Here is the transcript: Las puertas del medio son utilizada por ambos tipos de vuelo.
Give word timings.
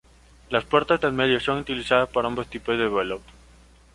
Las 0.49 0.63
puertas 0.65 0.99
del 0.99 1.13
medio 1.13 1.39
son 1.39 1.59
utilizada 1.59 2.07
por 2.07 2.25
ambos 2.25 2.47
tipos 2.49 2.75
de 2.75 2.87
vuelo. 2.87 3.21